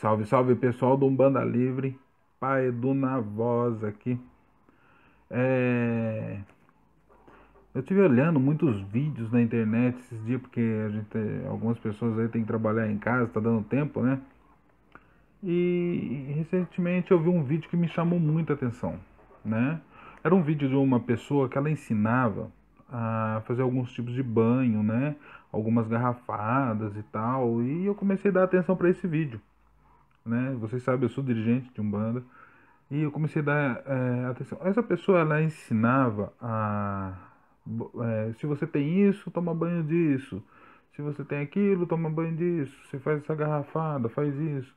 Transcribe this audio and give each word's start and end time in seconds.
Salve, 0.00 0.26
salve 0.26 0.56
pessoal 0.56 0.96
do 0.96 1.06
Umbanda 1.06 1.44
Livre, 1.44 1.96
Pai 2.40 2.66
Edu 2.66 2.94
na 2.94 3.20
voz 3.20 3.82
aqui. 3.84 4.18
É... 5.30 6.38
Eu 7.72 7.82
tive 7.82 8.00
olhando 8.00 8.40
muitos 8.40 8.80
vídeos 8.82 9.30
na 9.30 9.40
internet 9.40 9.96
esses 10.00 10.24
dias, 10.24 10.40
porque 10.40 10.60
a 10.60 10.88
gente, 10.90 11.46
algumas 11.48 11.78
pessoas 11.78 12.18
aí 12.18 12.28
tem 12.28 12.42
que 12.42 12.46
trabalhar 12.46 12.90
em 12.90 12.98
casa, 12.98 13.28
tá 13.28 13.38
dando 13.38 13.62
tempo, 13.62 14.02
né? 14.02 14.20
E 15.42 16.32
recentemente 16.36 17.12
eu 17.12 17.20
vi 17.20 17.28
um 17.28 17.44
vídeo 17.44 17.70
que 17.70 17.76
me 17.76 17.88
chamou 17.88 18.18
muita 18.18 18.54
atenção, 18.54 18.98
né? 19.44 19.80
Era 20.24 20.34
um 20.34 20.42
vídeo 20.42 20.68
de 20.68 20.74
uma 20.74 20.98
pessoa 20.98 21.48
que 21.48 21.56
ela 21.56 21.70
ensinava 21.70 22.50
a 22.90 23.42
fazer 23.46 23.62
alguns 23.62 23.92
tipos 23.92 24.12
de 24.12 24.22
banho, 24.24 24.82
né? 24.82 25.14
Algumas 25.52 25.86
garrafadas 25.86 26.96
e 26.96 27.02
tal, 27.04 27.62
e 27.62 27.86
eu 27.86 27.94
comecei 27.94 28.30
a 28.32 28.34
dar 28.34 28.44
atenção 28.44 28.76
para 28.76 28.90
esse 28.90 29.06
vídeo 29.06 29.40
né? 30.24 30.56
Vocês 30.58 30.82
sabem, 30.82 31.02
eu 31.02 31.10
sou 31.10 31.22
dirigente 31.22 31.70
de 31.72 31.80
Umbanda. 31.80 32.22
E 32.90 33.02
eu 33.02 33.10
comecei 33.10 33.42
a 33.42 33.44
dar 33.44 33.82
é, 33.86 34.26
atenção. 34.26 34.58
Essa 34.62 34.82
pessoa, 34.82 35.20
ela 35.20 35.42
ensinava 35.42 36.32
a... 36.40 37.12
É, 38.02 38.32
se 38.34 38.46
você 38.46 38.66
tem 38.66 39.08
isso, 39.08 39.30
toma 39.30 39.54
banho 39.54 39.82
disso. 39.82 40.42
Se 40.94 41.02
você 41.02 41.24
tem 41.24 41.40
aquilo, 41.40 41.86
toma 41.86 42.10
banho 42.10 42.36
disso. 42.36 42.76
Você 42.84 42.98
faz 42.98 43.22
essa 43.22 43.34
garrafada, 43.34 44.08
faz 44.08 44.34
isso. 44.34 44.74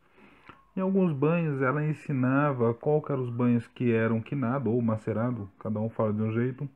Em 0.76 0.82
alguns 0.82 1.12
banhos, 1.12 1.62
ela 1.62 1.86
ensinava 1.86 2.74
qual 2.74 3.04
eram 3.10 3.24
os 3.24 3.30
banhos 3.30 3.68
que 3.68 3.92
eram 3.92 4.22
quinado 4.22 4.72
ou 4.72 4.82
macerado. 4.82 5.50
Cada 5.60 5.80
um 5.80 5.90
fala 5.90 6.14
de 6.14 6.22
um 6.22 6.32
jeito. 6.32 6.68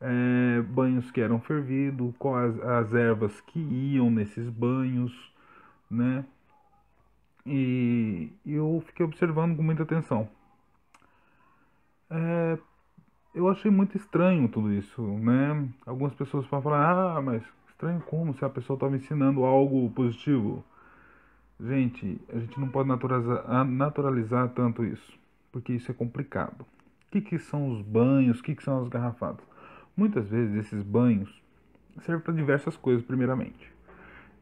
É, 0.00 0.62
banhos 0.62 1.10
que 1.10 1.20
eram 1.20 1.40
fervidos, 1.40 2.14
quais 2.18 2.58
as 2.62 2.94
ervas 2.94 3.40
que 3.42 3.58
iam 3.58 4.10
nesses 4.10 4.48
banhos, 4.48 5.32
né? 5.90 6.24
E 7.46 8.32
eu 8.46 8.82
fiquei 8.86 9.04
observando 9.04 9.56
com 9.56 9.62
muita 9.62 9.82
atenção. 9.82 10.28
É, 12.08 12.58
eu 13.34 13.48
achei 13.48 13.70
muito 13.70 13.96
estranho 13.96 14.48
tudo 14.48 14.72
isso, 14.72 15.02
né? 15.02 15.68
Algumas 15.84 16.14
pessoas 16.14 16.46
podem 16.46 16.62
falar, 16.62 17.16
ah, 17.16 17.22
mas 17.22 17.42
estranho 17.68 18.00
como 18.00 18.32
se 18.34 18.44
a 18.44 18.48
pessoa 18.48 18.76
estava 18.76 18.96
ensinando 18.96 19.44
algo 19.44 19.90
positivo. 19.90 20.64
Gente, 21.60 22.18
a 22.32 22.38
gente 22.38 22.58
não 22.58 22.68
pode 22.68 22.88
naturalizar, 22.88 23.64
naturalizar 23.64 24.48
tanto 24.50 24.84
isso, 24.84 25.18
porque 25.52 25.74
isso 25.74 25.90
é 25.90 25.94
complicado. 25.94 26.62
O 26.62 27.10
que, 27.10 27.20
que 27.20 27.38
são 27.38 27.68
os 27.72 27.82
banhos? 27.82 28.40
O 28.40 28.42
que, 28.42 28.54
que 28.54 28.64
são 28.64 28.82
as 28.82 28.88
garrafadas? 28.88 29.44
Muitas 29.96 30.26
vezes 30.28 30.56
esses 30.56 30.82
banhos 30.82 31.42
servem 32.00 32.24
para 32.24 32.34
diversas 32.34 32.76
coisas, 32.76 33.04
primeiramente 33.04 33.73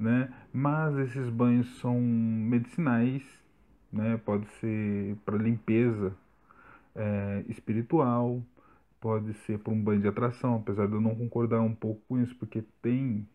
né? 0.02 0.32
Mas 0.52 0.96
esses 0.98 1.28
banhos 1.30 1.78
são 1.78 1.98
medicinais, 2.00 3.22
né? 3.92 4.16
Pode 4.24 4.46
ser 4.60 5.16
para 5.24 5.36
limpeza 5.38 6.14
é, 6.94 7.44
espiritual, 7.48 8.42
pode 9.00 9.32
ser 9.46 9.58
para 9.58 9.72
um 9.72 9.82
banho 9.82 10.00
de 10.00 10.08
atração, 10.08 10.56
apesar 10.56 10.86
de 10.86 10.94
eu 10.94 11.00
não 11.00 11.14
concordar 11.14 11.60
um 11.60 11.74
pouco 11.74 12.02
com 12.08 12.20
isso, 12.20 12.34
porque 12.36 12.62
tem 12.82 13.26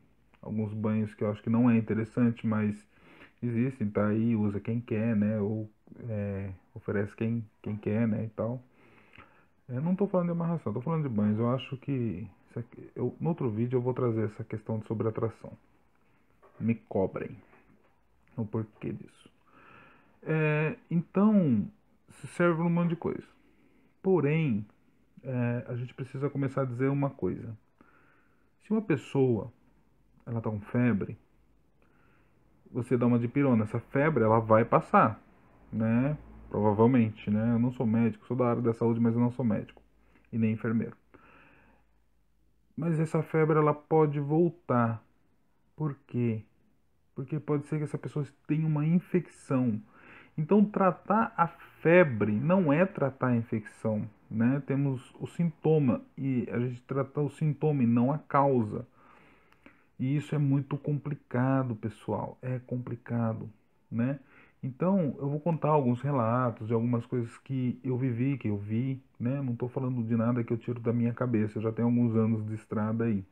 alguns 0.41 0.73
banhos 0.73 1.13
que 1.15 1.23
eu 1.23 1.31
acho 1.31 1.41
que 1.41 1.49
não 1.49 1.69
é 1.69 1.77
interessante, 1.77 2.45
mas 2.45 2.75
existem, 3.41 3.89
tá 3.89 4.07
aí, 4.07 4.35
usa 4.35 4.59
quem 4.59 4.81
quer, 4.81 5.15
né? 5.15 5.39
Ou 5.39 5.69
é, 6.09 6.51
oferece 6.75 7.15
quem, 7.15 7.45
quem 7.61 7.77
quer, 7.77 8.07
né? 8.07 8.25
E 8.25 8.29
tal. 8.29 8.61
Eu 9.69 9.81
não 9.81 9.93
estou 9.93 10.07
falando 10.07 10.27
de 10.27 10.31
amarração, 10.31 10.71
estou 10.71 10.81
falando 10.81 11.03
de 11.03 11.09
banhos. 11.09 11.39
Eu 11.39 11.49
acho 11.51 11.77
que 11.77 12.27
eu, 12.95 13.15
no 13.19 13.29
outro 13.29 13.49
vídeo 13.49 13.77
eu 13.77 13.81
vou 13.81 13.93
trazer 13.93 14.25
essa 14.25 14.43
questão 14.43 14.81
sobre 14.83 15.07
atração 15.07 15.51
me 16.59 16.75
cobrem 16.75 17.37
o 18.35 18.45
porquê 18.45 18.91
disso. 18.91 19.29
É, 20.23 20.75
então, 20.89 21.69
se 22.09 22.27
serve 22.27 22.61
um 22.61 22.69
monte 22.69 22.89
de 22.89 22.95
coisa. 22.95 23.27
Porém, 24.01 24.65
é, 25.23 25.65
a 25.67 25.75
gente 25.75 25.93
precisa 25.93 26.29
começar 26.29 26.61
a 26.61 26.65
dizer 26.65 26.89
uma 26.89 27.09
coisa. 27.09 27.57
Se 28.61 28.71
uma 28.71 28.81
pessoa 28.81 29.51
ela 30.25 30.41
tá 30.41 30.49
com 30.49 30.59
febre, 30.59 31.17
você 32.69 32.97
dá 32.97 33.05
uma 33.05 33.17
dipirona, 33.17 33.63
essa 33.63 33.79
febre 33.79 34.23
ela 34.23 34.39
vai 34.39 34.65
passar, 34.65 35.21
né? 35.71 36.17
Provavelmente, 36.49 37.29
né? 37.29 37.53
Eu 37.53 37.59
não 37.59 37.71
sou 37.71 37.85
médico, 37.85 38.25
sou 38.27 38.35
da 38.35 38.49
área 38.49 38.61
da 38.61 38.73
saúde, 38.73 38.99
mas 38.99 39.13
eu 39.13 39.21
não 39.21 39.31
sou 39.31 39.45
médico 39.45 39.81
e 40.31 40.37
nem 40.37 40.53
enfermeiro. 40.53 40.95
Mas 42.75 42.99
essa 42.99 43.23
febre 43.23 43.57
ela 43.57 43.73
pode 43.73 44.19
voltar 44.19 45.01
por 45.77 45.95
quê? 46.07 46.43
Porque 47.15 47.39
pode 47.39 47.67
ser 47.67 47.77
que 47.77 47.85
essa 47.85 47.97
pessoa 47.97 48.25
tenha 48.47 48.67
uma 48.67 48.85
infecção. 48.85 49.81
Então, 50.37 50.65
tratar 50.65 51.33
a 51.37 51.47
febre 51.47 52.31
não 52.33 52.73
é 52.73 52.85
tratar 52.85 53.27
a 53.27 53.37
infecção, 53.37 54.09
né? 54.29 54.61
Temos 54.67 55.01
o 55.19 55.27
sintoma 55.27 56.01
e 56.17 56.47
a 56.51 56.59
gente 56.59 56.81
trata 56.83 57.21
o 57.21 57.29
sintoma 57.29 57.83
e 57.83 57.87
não 57.87 58.11
a 58.11 58.17
causa. 58.19 58.85
E 59.99 60.15
isso 60.15 60.35
é 60.35 60.37
muito 60.37 60.77
complicado, 60.77 61.75
pessoal. 61.75 62.37
É 62.41 62.59
complicado, 62.59 63.49
né? 63.91 64.19
Então, 64.63 65.15
eu 65.19 65.29
vou 65.29 65.39
contar 65.39 65.69
alguns 65.69 66.01
relatos 66.01 66.67
de 66.67 66.73
algumas 66.73 67.05
coisas 67.05 67.35
que 67.39 67.79
eu 67.83 67.97
vivi, 67.97 68.37
que 68.37 68.47
eu 68.49 68.57
vi, 68.57 69.01
né? 69.19 69.41
Não 69.41 69.53
estou 69.53 69.69
falando 69.69 70.03
de 70.03 70.15
nada 70.15 70.43
que 70.43 70.51
eu 70.53 70.57
tiro 70.57 70.79
da 70.79 70.93
minha 70.93 71.13
cabeça. 71.13 71.57
Eu 71.57 71.63
já 71.63 71.71
tenho 71.71 71.87
alguns 71.87 72.15
anos 72.15 72.45
de 72.47 72.55
estrada 72.55 73.05
aí. 73.05 73.23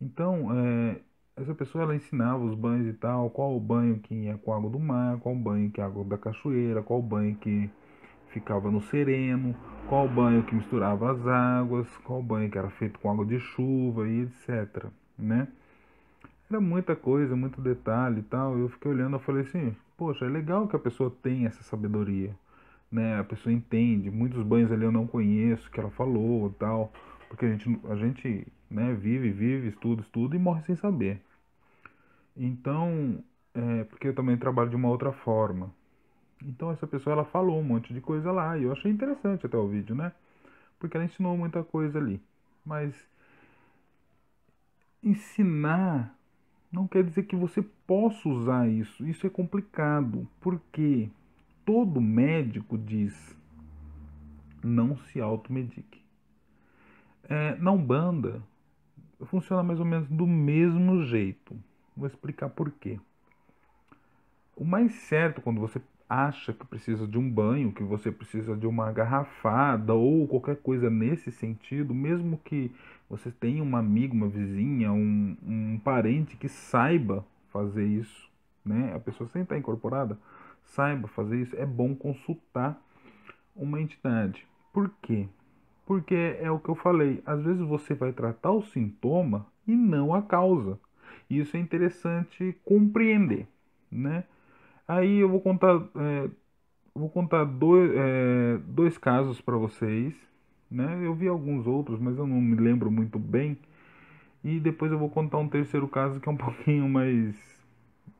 Então, 0.00 0.48
é, 0.56 1.00
essa 1.40 1.54
pessoa 1.54 1.84
ela 1.84 1.94
ensinava 1.96 2.44
os 2.44 2.54
banhos 2.54 2.86
e 2.86 2.92
tal, 2.92 3.30
qual 3.30 3.56
o 3.56 3.60
banho 3.60 3.98
que 3.98 4.14
ia 4.14 4.36
com 4.36 4.52
água 4.52 4.68
do 4.68 4.78
mar, 4.78 5.18
qual 5.18 5.34
o 5.34 5.38
banho 5.38 5.70
que 5.70 5.80
é 5.80 5.84
água 5.84 6.04
da 6.04 6.18
cachoeira, 6.18 6.82
qual 6.82 6.98
o 6.98 7.02
banho 7.02 7.34
que 7.36 7.70
ficava 8.28 8.70
no 8.70 8.80
sereno, 8.82 9.54
qual 9.88 10.06
o 10.06 10.08
banho 10.08 10.42
que 10.42 10.54
misturava 10.54 11.12
as 11.12 11.26
águas, 11.26 11.88
qual 12.04 12.20
o 12.20 12.22
banho 12.22 12.50
que 12.50 12.58
era 12.58 12.70
feito 12.70 12.98
com 12.98 13.10
água 13.10 13.24
de 13.24 13.40
chuva 13.40 14.08
e 14.08 14.22
etc, 14.22 14.86
né? 15.18 15.48
Era 16.50 16.60
muita 16.60 16.96
coisa, 16.96 17.36
muito 17.36 17.60
detalhe 17.60 18.20
e 18.20 18.22
tal. 18.24 18.58
Eu 18.58 18.68
fiquei 18.68 18.90
olhando, 18.90 19.14
eu 19.14 19.20
falei 19.20 19.42
assim, 19.42 19.74
poxa, 19.96 20.24
é 20.24 20.28
legal 20.28 20.66
que 20.66 20.76
a 20.76 20.80
pessoa 20.80 21.14
tenha 21.22 21.48
essa 21.48 21.62
sabedoria, 21.62 22.34
né? 22.90 23.18
A 23.18 23.24
pessoa 23.24 23.52
entende. 23.52 24.10
Muitos 24.10 24.42
banhos 24.42 24.70
ali 24.72 24.84
eu 24.84 24.92
não 24.92 25.06
conheço, 25.06 25.70
que 25.70 25.80
ela 25.80 25.90
falou 25.90 26.48
e 26.48 26.58
tal, 26.58 26.92
porque 27.28 27.46
a 27.46 27.48
gente, 27.48 27.80
a 27.88 27.96
gente, 27.96 28.46
né, 28.70 28.92
vive, 28.94 29.30
vive, 29.30 29.68
estuda, 29.68 30.02
estuda 30.02 30.36
e 30.36 30.38
morre 30.38 30.62
sem 30.62 30.76
saber. 30.76 31.22
Então, 32.36 33.22
é, 33.54 33.84
porque 33.84 34.08
eu 34.08 34.14
também 34.14 34.36
trabalho 34.36 34.70
de 34.70 34.76
uma 34.76 34.88
outra 34.88 35.12
forma. 35.12 35.72
Então 36.44 36.70
essa 36.70 36.86
pessoa 36.86 37.12
ela 37.12 37.24
falou 37.24 37.60
um 37.60 37.64
monte 37.64 37.92
de 37.92 38.00
coisa 38.00 38.32
lá 38.32 38.56
e 38.56 38.64
eu 38.64 38.72
achei 38.72 38.90
interessante 38.90 39.44
até 39.44 39.56
o 39.56 39.68
vídeo, 39.68 39.94
né? 39.94 40.12
Porque 40.78 40.96
ela 40.96 41.04
ensinou 41.04 41.36
muita 41.36 41.62
coisa 41.62 41.98
ali. 41.98 42.20
Mas 42.64 42.94
ensinar 45.02 46.14
não 46.72 46.86
quer 46.86 47.02
dizer 47.02 47.24
que 47.24 47.36
você 47.36 47.62
possa 47.86 48.28
usar 48.28 48.68
isso. 48.68 49.06
Isso 49.06 49.26
é 49.26 49.30
complicado, 49.30 50.26
porque 50.40 51.10
todo 51.64 52.00
médico 52.00 52.78
diz 52.78 53.36
não 54.62 54.96
se 54.96 55.20
automedique. 55.20 56.00
É, 57.24 57.56
na 57.56 57.70
Umbanda 57.70 58.42
funciona 59.26 59.62
mais 59.62 59.78
ou 59.78 59.84
menos 59.84 60.08
do 60.08 60.26
mesmo 60.26 61.04
jeito. 61.04 61.56
Vou 61.96 62.06
explicar 62.06 62.48
por 62.48 62.70
quê. 62.70 62.98
O 64.56 64.64
mais 64.64 64.92
certo 64.92 65.40
quando 65.40 65.60
você 65.60 65.80
acha 66.10 66.52
que 66.52 66.66
precisa 66.66 67.06
de 67.06 67.16
um 67.16 67.30
banho, 67.30 67.72
que 67.72 67.84
você 67.84 68.10
precisa 68.10 68.56
de 68.56 68.66
uma 68.66 68.90
garrafada 68.90 69.94
ou 69.94 70.26
qualquer 70.26 70.56
coisa 70.56 70.90
nesse 70.90 71.30
sentido, 71.30 71.94
mesmo 71.94 72.36
que 72.44 72.72
você 73.08 73.30
tenha 73.30 73.62
uma 73.62 73.78
amiga, 73.78 74.12
uma 74.12 74.28
vizinha, 74.28 74.92
um, 74.92 75.36
um 75.46 75.80
parente 75.82 76.36
que 76.36 76.48
saiba 76.48 77.24
fazer 77.52 77.86
isso, 77.86 78.28
né? 78.64 78.92
A 78.94 78.98
pessoa 78.98 79.28
sem 79.28 79.42
estar 79.42 79.56
incorporada 79.56 80.18
saiba 80.64 81.06
fazer 81.08 81.40
isso, 81.40 81.56
é 81.56 81.64
bom 81.64 81.94
consultar 81.94 82.80
uma 83.54 83.80
entidade. 83.80 84.46
Por 84.72 84.90
quê? 85.02 85.28
Porque 85.86 86.36
é 86.40 86.50
o 86.50 86.58
que 86.58 86.68
eu 86.68 86.74
falei, 86.74 87.22
às 87.24 87.42
vezes 87.42 87.62
você 87.62 87.94
vai 87.94 88.12
tratar 88.12 88.50
o 88.50 88.62
sintoma 88.62 89.46
e 89.66 89.74
não 89.76 90.14
a 90.14 90.22
causa. 90.22 90.78
Isso 91.30 91.56
é 91.56 91.60
interessante 91.60 92.56
compreender, 92.64 93.48
né? 93.90 94.24
Aí 94.88 95.18
eu 95.18 95.28
vou 95.28 95.40
contar, 95.40 95.76
é, 95.96 96.30
vou 96.94 97.10
contar 97.10 97.44
dois, 97.44 97.92
é, 97.94 98.58
dois 98.66 98.98
casos 98.98 99.40
para 99.40 99.56
vocês, 99.56 100.14
né? 100.70 101.00
Eu 101.04 101.14
vi 101.14 101.28
alguns 101.28 101.66
outros, 101.66 102.00
mas 102.00 102.18
eu 102.18 102.26
não 102.26 102.40
me 102.40 102.56
lembro 102.56 102.90
muito 102.90 103.18
bem. 103.18 103.58
E 104.44 104.60
depois 104.60 104.92
eu 104.92 104.98
vou 104.98 105.10
contar 105.10 105.38
um 105.38 105.48
terceiro 105.48 105.88
caso 105.88 106.20
que 106.20 106.28
é 106.28 106.32
um 106.32 106.36
pouquinho 106.38 106.88
mais 106.88 107.34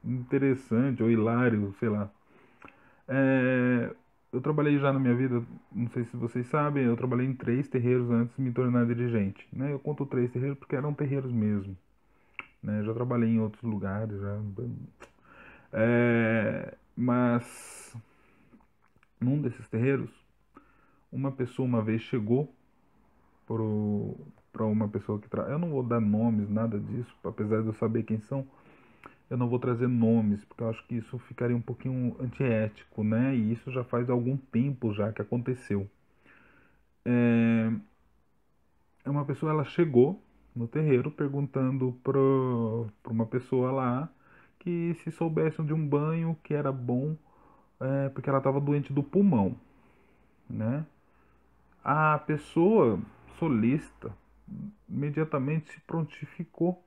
interessante 0.05 1.03
ou 1.03 1.11
hilário, 1.11 1.75
sei 1.81 1.89
lá. 1.89 2.11
É, 3.09 3.95
eu 4.33 4.41
trabalhei 4.41 4.79
já 4.79 4.93
na 4.93 4.99
minha 5.01 5.15
vida, 5.15 5.43
não 5.73 5.89
sei 5.91 6.05
se 6.05 6.17
vocês 6.17 6.47
sabem, 6.47 6.85
eu 6.85 6.97
trabalhei 6.97 7.27
em 7.27 7.35
três 7.35 7.69
terreiros 7.69 8.11
antes 8.11 8.37
de 8.37 8.43
me 8.43 8.53
tornar 8.53 8.87
dirigente. 8.87 9.47
Né? 9.53 9.73
Eu 9.73 9.79
conto 9.79 10.07
três 10.07 10.31
terreiros 10.31 10.59
porque 10.59 10.77
eram 10.77 10.95
terreiros 10.95 11.33
mesmo. 11.33 11.77
Né? 12.63 12.83
Já 12.83 12.93
trabalhei 12.93 13.31
em 13.31 13.41
outros 13.41 13.63
lugares, 13.63 14.21
já. 14.21 14.39
É, 15.73 16.75
mas 16.97 17.95
num 19.21 19.41
desses 19.41 19.69
terreiros, 19.69 20.11
uma 21.13 21.31
pessoa 21.31 21.67
uma 21.67 21.83
vez 21.83 22.03
chegou 22.03 22.53
para 23.47 24.65
uma 24.65 24.89
pessoa 24.89 25.19
que 25.19 25.29
tra... 25.29 25.43
eu 25.45 25.59
não 25.59 25.71
vou 25.71 25.83
dar 25.83 26.01
nomes 26.01 26.49
nada 26.49 26.79
disso 26.79 27.13
apesar 27.25 27.63
de 27.63 27.69
eu 27.69 27.75
saber 27.75 28.05
quem 28.05 28.21
são 28.21 28.47
eu 29.29 29.37
não 29.37 29.49
vou 29.49 29.59
trazer 29.59 29.89
nomes 29.89 30.45
porque 30.45 30.63
eu 30.63 30.71
acho 30.71 30.87
que 30.87 30.97
isso 30.97 31.19
ficaria 31.19 31.57
um 31.57 31.61
pouquinho 31.61 32.17
antiético 32.21 33.03
né 33.03 33.35
e 33.35 33.53
isso 33.53 33.73
já 33.73 33.83
faz 33.83 34.09
algum 34.09 34.37
tempo 34.37 34.93
já 34.93 35.13
que 35.13 35.21
aconteceu 35.21 35.91
é 37.05 37.71
uma 39.11 39.25
pessoa 39.25 39.51
ela 39.51 39.65
chegou 39.65 40.23
no 40.55 40.67
terreiro 40.67 41.11
perguntando 41.11 41.97
para 42.03 43.11
uma 43.11 43.27
pessoa 43.27 43.71
lá 43.71 44.09
que 44.59 44.95
se 45.03 45.11
soubessem 45.11 45.65
de 45.65 45.73
um 45.73 45.87
banho 45.87 46.37
que 46.43 46.55
era 46.55 46.71
bom 46.71 47.17
é, 47.81 48.09
porque 48.11 48.29
ela 48.29 48.39
estava 48.39 48.61
doente 48.61 48.93
do 48.93 49.03
pulmão 49.03 49.57
né 50.49 50.85
a 51.83 52.19
pessoa 52.19 53.01
solista 53.39 54.13
imediatamente 54.89 55.73
se 55.73 55.81
prontificou 55.81 56.83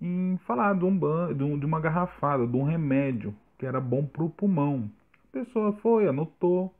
em 0.00 0.38
falar 0.44 0.74
de, 0.74 0.84
um 0.84 0.96
ban 0.96 1.34
de 1.34 1.66
uma 1.66 1.80
garrafada, 1.80 2.46
de 2.46 2.56
um 2.56 2.62
remédio 2.62 3.34
que 3.58 3.64
era 3.64 3.80
bom 3.80 4.04
para 4.04 4.22
o 4.22 4.30
pulmão. 4.30 4.90
A 5.28 5.32
pessoa 5.32 5.72
foi, 5.72 6.06
anotou 6.06 6.74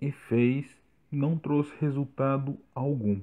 e 0.00 0.10
fez, 0.10 0.66
não 1.10 1.36
trouxe 1.36 1.72
resultado 1.80 2.56
algum. 2.74 3.20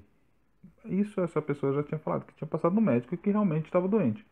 Isso 0.85 1.21
essa 1.21 1.41
pessoa 1.41 1.73
já 1.73 1.83
tinha 1.83 1.99
falado, 1.99 2.25
que 2.25 2.33
tinha 2.35 2.47
passado 2.47 2.73
no 2.73 2.81
médico 2.81 3.13
e 3.13 3.17
que 3.17 3.29
realmente 3.29 3.65
estava 3.65 3.87
doente. 3.87 4.25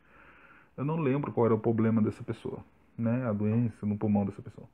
Eu 0.75 0.85
não 0.85 0.97
lembro 0.97 1.31
qual 1.31 1.45
era 1.45 1.55
o 1.55 1.59
problema 1.59 2.01
dessa 2.01 2.23
pessoa, 2.23 2.63
né? 2.97 3.27
A 3.27 3.33
doença 3.33 3.85
no 3.85 3.97
pulmão 3.97 4.25
dessa 4.25 4.41
pessoa. 4.41 4.67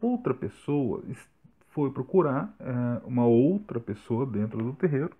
Outra 0.00 0.34
pessoa 0.34 1.02
foi 1.70 1.90
procurar 1.90 2.54
é, 2.60 3.06
uma 3.06 3.26
outra 3.26 3.80
pessoa 3.80 4.24
dentro 4.24 4.58
do 4.58 4.72
terreiro. 4.72 5.10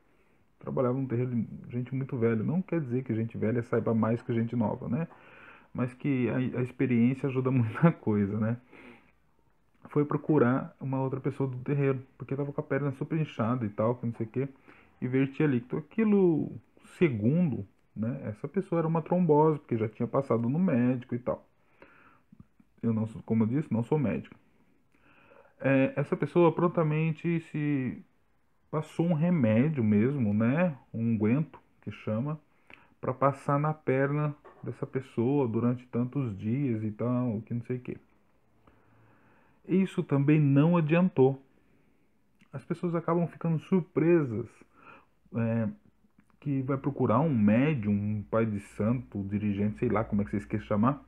Trabalhava 0.59 0.97
num 0.97 1.07
terreiro 1.07 1.35
de 1.35 1.47
gente 1.69 1.95
muito 1.95 2.17
velha. 2.17 2.43
Não 2.43 2.63
quer 2.63 2.81
dizer 2.81 3.03
que 3.05 3.15
gente 3.15 3.37
velha 3.37 3.63
saiba 3.63 3.93
mais 3.93 4.23
que 4.23 4.33
gente 4.33 4.57
nova, 4.57 4.89
né? 4.89 5.09
Mas 5.73 5.93
que 5.93 6.29
a, 6.31 6.37
a 6.59 6.63
experiência 6.63 7.29
ajuda 7.29 7.51
muita 7.53 7.93
coisa, 7.93 8.39
né? 8.39 8.57
Foi 9.89 10.05
procurar 10.05 10.75
uma 10.81 11.01
outra 11.01 11.21
pessoa 11.21 11.49
do 11.49 11.59
terreiro, 11.59 12.01
porque 12.17 12.35
estava 12.35 12.53
com 12.53 12.61
a 12.61 12.65
perna 12.65 12.93
super 12.93 13.19
inchada 13.21 13.67
e 13.67 13.69
tal, 13.69 13.97
que 13.97 14.07
não 14.07 14.15
sei 14.15 14.27
o 14.27 14.29
quê, 14.29 14.49
e 15.05 15.09
vertia 15.09 15.47
líquido. 15.47 15.79
Aquilo, 15.79 16.53
segundo, 16.99 17.67
né? 17.95 18.21
Essa 18.25 18.49
pessoa 18.49 18.81
era 18.81 18.89
uma 18.89 19.03
trombose, 19.03 19.59
porque 19.59 19.77
já 19.77 19.89
tinha 19.89 20.09
passado 20.09 20.49
no 20.49 20.59
médico 20.59 21.15
e 21.15 21.19
tal. 21.19 21.47
Eu 22.83 22.93
não, 22.93 23.07
como 23.25 23.45
eu 23.45 23.47
disse, 23.47 23.73
não 23.73 23.83
sou 23.83 23.99
médico 23.99 24.37
é, 25.65 25.95
essa 25.97 26.15
pessoa 26.15 26.53
prontamente 26.53 27.41
se 27.41 28.05
passou 28.71 29.07
um 29.07 29.15
remédio 29.15 29.83
mesmo, 29.83 30.35
né? 30.35 30.77
Um 30.93 31.13
unguento 31.13 31.59
que 31.81 31.91
chama, 31.91 32.39
para 33.01 33.15
passar 33.15 33.59
na 33.59 33.73
perna 33.73 34.35
dessa 34.63 34.87
pessoa 34.87 35.49
durante 35.49 35.87
tantos 35.87 36.37
dias 36.37 36.83
e 36.83 36.91
tal, 36.91 37.41
que 37.43 37.55
não 37.55 37.63
sei 37.63 37.77
o 37.77 37.81
que. 37.81 37.97
Isso 39.67 40.03
também 40.03 40.39
não 40.39 40.77
adiantou. 40.77 41.41
As 42.53 42.65
pessoas 42.65 42.95
acabam 42.95 43.27
ficando 43.27 43.59
surpresas 43.61 44.47
é, 45.37 45.69
que 46.41 46.63
vai 46.63 46.77
procurar 46.77 47.21
um 47.21 47.35
médium, 47.35 47.93
um 47.93 48.23
pai 48.31 48.45
de 48.47 48.61
santo, 48.61 49.19
um 49.19 49.27
dirigente, 49.27 49.79
sei 49.79 49.89
lá 49.89 50.05
como 50.05 50.23
é 50.23 50.25
que 50.25 50.31
vocês 50.31 50.45
querem 50.45 50.67
chamar, 50.67 51.03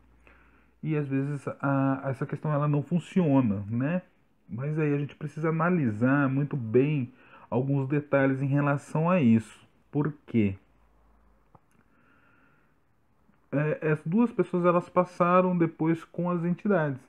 e 0.82 0.96
às 0.96 1.08
vezes 1.08 1.46
a, 1.61 2.02
essa 2.06 2.26
questão 2.26 2.52
ela 2.52 2.69
não 2.69 2.82
funciona, 2.82 3.64
né? 3.69 4.02
Mas 4.49 4.78
aí 4.78 4.94
a 4.94 4.99
gente 4.99 5.17
precisa 5.17 5.49
analisar 5.49 6.28
muito 6.28 6.56
bem 6.56 7.12
alguns 7.50 7.88
detalhes 7.88 8.40
em 8.40 8.46
relação 8.46 9.11
a 9.11 9.20
isso. 9.20 9.67
Por 9.90 10.12
quê? 10.26 10.56
É, 13.50 13.90
as 13.93 14.00
duas 14.05 14.31
pessoas 14.32 14.64
elas 14.64 14.88
passaram 14.88 15.56
depois 15.56 16.05
com 16.05 16.31
as 16.31 16.44
entidades. 16.44 17.00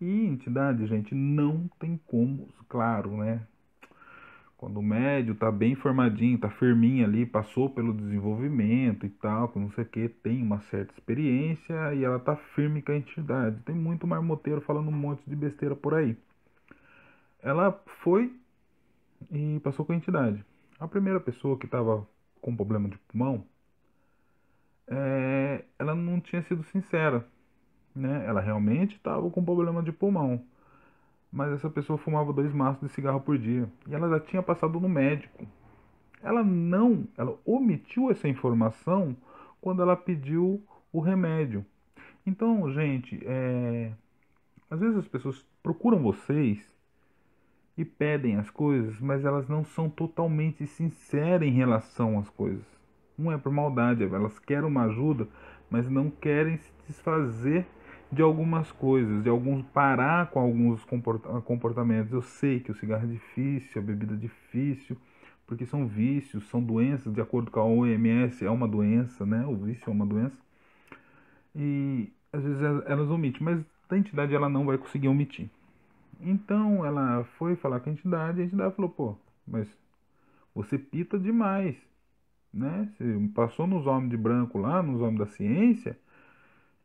E 0.00 0.26
entidade, 0.26 0.86
gente, 0.86 1.14
não 1.14 1.68
tem 1.78 1.98
como, 2.06 2.48
claro, 2.68 3.16
né? 3.16 3.40
Quando 4.58 4.78
o 4.78 4.82
médio 4.82 5.34
tá 5.34 5.50
bem 5.50 5.74
formadinho, 5.74 6.36
tá 6.36 6.50
firminho 6.50 7.06
ali, 7.06 7.24
passou 7.24 7.70
pelo 7.70 7.94
desenvolvimento 7.94 9.06
e 9.06 9.08
tal, 9.08 9.48
que 9.48 9.58
não 9.58 9.70
sei 9.70 9.84
o 9.84 9.88
que, 9.88 10.08
tem 10.08 10.42
uma 10.42 10.60
certa 10.62 10.92
experiência 10.92 11.94
e 11.94 12.04
ela 12.04 12.18
tá 12.18 12.36
firme 12.36 12.82
com 12.82 12.92
a 12.92 12.96
entidade. 12.96 13.62
Tem 13.62 13.74
muito 13.74 14.06
marmoteiro 14.06 14.60
falando 14.60 14.88
um 14.88 14.92
monte 14.92 15.22
de 15.26 15.36
besteira 15.36 15.74
por 15.74 15.94
aí 15.94 16.16
ela 17.42 17.72
foi 18.02 18.34
e 19.30 19.60
passou 19.60 19.84
com 19.84 19.92
a 19.92 19.96
entidade. 19.96 20.44
A 20.78 20.86
primeira 20.86 21.20
pessoa 21.20 21.58
que 21.58 21.66
estava 21.66 22.06
com 22.40 22.54
problema 22.54 22.88
de 22.88 22.98
pulmão, 22.98 23.44
é, 24.86 25.64
ela 25.78 25.94
não 25.94 26.20
tinha 26.20 26.42
sido 26.42 26.62
sincera. 26.64 27.26
Né? 27.94 28.24
Ela 28.26 28.40
realmente 28.40 28.96
estava 28.96 29.28
com 29.30 29.44
problema 29.44 29.82
de 29.82 29.92
pulmão. 29.92 30.44
Mas 31.30 31.52
essa 31.52 31.68
pessoa 31.68 31.98
fumava 31.98 32.32
dois 32.32 32.52
maços 32.52 32.88
de 32.88 32.94
cigarro 32.94 33.20
por 33.20 33.38
dia. 33.38 33.68
E 33.86 33.94
ela 33.94 34.08
já 34.08 34.20
tinha 34.20 34.42
passado 34.42 34.80
no 34.80 34.88
médico. 34.88 35.46
Ela 36.22 36.42
não, 36.42 37.06
ela 37.16 37.38
omitiu 37.44 38.10
essa 38.10 38.28
informação 38.28 39.16
quando 39.60 39.82
ela 39.82 39.96
pediu 39.96 40.62
o 40.92 41.00
remédio. 41.00 41.64
Então, 42.26 42.70
gente, 42.72 43.20
é, 43.24 43.92
às 44.70 44.80
vezes 44.80 44.96
as 44.98 45.08
pessoas 45.08 45.46
procuram 45.62 46.02
vocês 46.02 46.58
e 47.76 47.84
pedem 47.84 48.36
as 48.36 48.50
coisas, 48.50 49.00
mas 49.00 49.24
elas 49.24 49.48
não 49.48 49.64
são 49.64 49.88
totalmente 49.88 50.66
sinceras 50.66 51.46
em 51.46 51.52
relação 51.52 52.18
às 52.18 52.28
coisas. 52.28 52.66
Não 53.16 53.32
é 53.32 53.38
por 53.38 53.52
maldade, 53.52 54.02
elas 54.02 54.38
querem 54.38 54.64
uma 54.68 54.84
ajuda, 54.84 55.28
mas 55.70 55.88
não 55.88 56.10
querem 56.10 56.56
se 56.56 56.72
desfazer 56.86 57.66
de 58.10 58.22
algumas 58.22 58.72
coisas, 58.72 59.22
de 59.22 59.28
alguns 59.28 59.62
parar 59.66 60.30
com 60.30 60.40
alguns 60.40 60.84
comportamentos. 61.44 62.12
Eu 62.12 62.22
sei 62.22 62.60
que 62.60 62.70
o 62.70 62.74
cigarro 62.74 63.04
é 63.04 63.12
difícil, 63.12 63.80
a 63.80 63.84
bebida 63.84 64.14
é 64.14 64.16
difícil, 64.16 64.96
porque 65.46 65.66
são 65.66 65.86
vícios, 65.86 66.48
são 66.48 66.62
doenças, 66.62 67.12
de 67.12 67.20
acordo 67.20 67.50
com 67.50 67.60
a 67.60 67.64
OMS, 67.64 68.44
é 68.44 68.50
uma 68.50 68.66
doença, 68.66 69.26
né? 69.26 69.44
O 69.46 69.56
vício 69.56 69.88
é 69.88 69.92
uma 69.92 70.06
doença. 70.06 70.36
E 71.54 72.10
às 72.32 72.42
vezes 72.42 72.62
elas 72.86 73.10
omitem, 73.10 73.42
mas 73.42 73.64
a 73.88 73.96
entidade 73.96 74.34
ela 74.34 74.48
não 74.48 74.64
vai 74.64 74.78
conseguir 74.78 75.08
omitir. 75.08 75.48
Então 76.20 76.84
ela 76.84 77.24
foi 77.38 77.56
falar 77.56 77.80
com 77.80 77.90
a 77.90 77.92
entidade 77.92 78.40
a 78.40 78.44
entidade 78.44 78.74
falou, 78.74 78.90
pô, 78.90 79.16
mas 79.46 79.68
você 80.54 80.78
pita 80.78 81.18
demais, 81.18 81.76
né? 82.52 82.88
Você 82.96 83.30
passou 83.34 83.66
nos 83.66 83.86
homens 83.86 84.10
de 84.10 84.16
branco 84.16 84.58
lá, 84.58 84.82
nos 84.82 85.00
homens 85.00 85.18
da 85.18 85.26
ciência, 85.26 85.98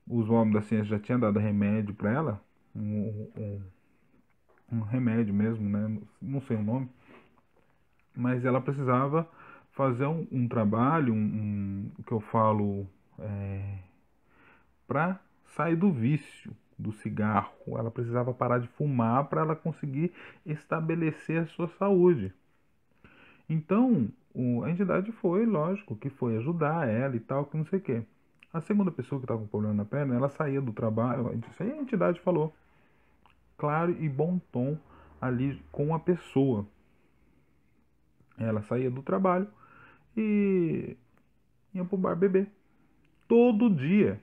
os 0.08 0.30
homens 0.30 0.54
da 0.54 0.62
ciência 0.62 0.86
já 0.86 1.00
tinham 1.00 1.20
dado 1.20 1.40
remédio 1.40 1.94
para 1.94 2.12
ela, 2.12 2.42
um, 2.76 3.30
um, 3.38 3.62
um, 4.72 4.80
remédio 4.82 5.34
mesmo, 5.34 5.68
né? 5.70 6.00
Não 6.22 6.42
sei 6.42 6.58
o 6.58 6.64
nome, 6.64 6.90
mas 8.16 8.46
ela 8.46 8.62
precisava 8.62 9.30
fazer 9.72 10.06
um, 10.06 10.28
um 10.32 10.48
trabalho, 10.48 11.14
um, 11.14 11.90
que 12.06 12.12
eu 12.12 12.20
falo, 12.20 12.88
é, 13.20 13.78
para 14.88 15.20
sair 15.56 15.76
do 15.76 15.92
vício, 15.92 16.56
do 16.78 16.92
cigarro. 16.92 17.54
Ela 17.68 17.92
precisava 17.92 18.34
parar 18.34 18.60
de 18.60 18.68
fumar 18.68 19.26
para 19.26 19.42
ela 19.42 19.56
conseguir 19.56 20.12
estabelecer 20.46 21.42
a 21.42 21.46
sua 21.48 21.68
saúde. 21.68 22.34
Então, 23.50 24.10
a 24.64 24.70
entidade 24.70 25.12
foi, 25.12 25.46
lógico, 25.46 25.96
que 25.96 26.10
foi 26.10 26.38
ajudar 26.38 26.88
ela 26.88 27.16
e 27.16 27.20
tal, 27.20 27.46
que 27.46 27.58
não 27.58 27.66
sei 27.66 27.80
o 27.80 27.82
quê. 27.82 28.04
A 28.54 28.62
segunda 28.62 28.92
pessoa 28.92 29.20
que 29.20 29.26
estava 29.26 29.42
com 29.42 29.48
problema 29.48 29.74
na 29.74 29.84
perna, 29.84 30.16
ela 30.16 30.30
saía 30.30 30.62
do 30.62 30.72
trabalho, 30.72 31.34
isso 31.50 31.64
aí 31.64 31.72
a 31.72 31.78
entidade 31.78 32.20
falou, 32.20 32.54
claro 33.58 33.92
e 34.00 34.08
bom 34.08 34.40
tom 34.52 34.78
ali 35.20 35.60
com 35.72 35.96
a 35.96 36.00
pessoa. 36.00 36.68
Ela 38.38 38.62
saía 38.62 38.92
do 38.92 39.02
trabalho 39.02 39.48
e 40.16 40.96
ia 41.74 41.84
pro 41.84 41.98
bar 41.98 42.16
beber. 42.16 42.48
Todo 43.28 43.70
dia. 43.70 44.22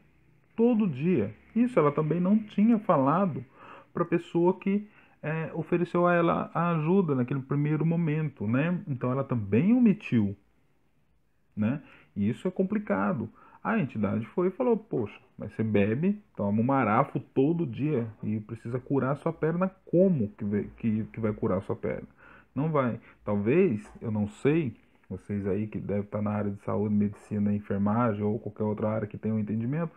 Todo 0.55 0.87
dia. 0.87 1.35
Isso 1.55 1.79
ela 1.79 1.91
também 1.91 2.21
não 2.21 2.39
tinha 2.39 2.79
falado 2.79 3.45
para 3.93 4.05
a 4.05 4.07
pessoa 4.07 4.59
que 4.59 4.89
é, 5.23 5.51
ofereceu 5.55 6.07
a 6.07 6.15
ela 6.15 6.51
a 6.55 6.71
ajuda 6.71 7.15
naquele 7.15 7.41
primeiro 7.41 7.85
momento, 7.85 8.47
né? 8.47 8.81
Então 8.87 9.11
ela 9.11 9.25
também 9.25 9.73
omitiu, 9.73 10.37
né? 11.57 11.83
E 12.15 12.29
isso 12.29 12.47
é 12.47 12.51
complicado. 12.51 13.29
A 13.63 13.79
entidade 13.79 14.25
foi 14.27 14.49
e 14.49 14.51
falou: 14.51 14.77
Poxa, 14.77 15.19
mas 15.37 15.53
você 15.53 15.63
bebe, 15.63 16.21
toma 16.37 16.61
um 16.61 16.65
marafo 16.65 17.21
todo 17.21 17.67
dia 17.67 18.07
e 18.23 18.41
precisa 18.41 18.79
curar 18.79 19.13
a 19.13 19.17
sua 19.17 19.33
perna. 19.33 19.71
Como 19.87 20.29
que 20.77 21.05
que 21.13 21.21
vai 21.21 21.33
curar 21.33 21.59
a 21.59 21.63
sua 21.63 21.77
perna? 21.77 22.09
Não 22.55 22.71
vai. 22.71 22.99
Talvez, 23.25 23.87
eu 24.01 24.11
não 24.11 24.29
sei, 24.29 24.75
vocês 25.09 25.47
aí 25.47 25.67
que 25.67 25.79
devem 25.79 26.03
estar 26.03 26.23
na 26.23 26.31
área 26.31 26.51
de 26.51 26.61
saúde, 26.63 26.95
medicina, 26.95 27.53
enfermagem 27.53 28.23
ou 28.23 28.39
qualquer 28.39 28.65
outra 28.65 28.89
área 28.89 29.07
que 29.07 29.19
tenham 29.19 29.37
um 29.37 29.41
entendimento, 29.41 29.93